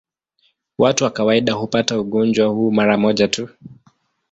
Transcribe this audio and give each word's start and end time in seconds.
Watu 0.77 1.03
kwa 1.03 1.11
kawaida 1.11 1.53
hupata 1.53 1.99
ugonjwa 1.99 2.47
huu 2.47 2.71
mara 2.71 2.97
moja 2.97 3.27
tu. 3.27 3.49